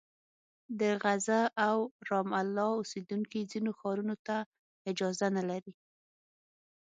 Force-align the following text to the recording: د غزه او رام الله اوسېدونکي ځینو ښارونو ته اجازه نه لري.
د 0.79 0.81
غزه 1.03 1.41
او 1.67 1.77
رام 2.09 2.29
الله 2.41 2.67
اوسېدونکي 2.77 3.39
ځینو 3.51 3.71
ښارونو 3.79 4.15
ته 4.27 4.37
اجازه 4.89 5.27
نه 5.37 5.43
لري. 5.49 5.73